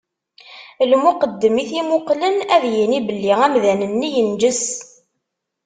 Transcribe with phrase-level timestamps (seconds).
[0.91, 4.63] Lmuqeddem i t-imuqlen ad yini belli amdan-nni yenǧes.